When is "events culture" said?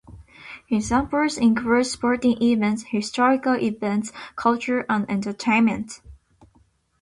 3.55-4.83